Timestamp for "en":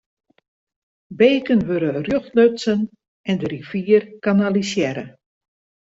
3.29-3.35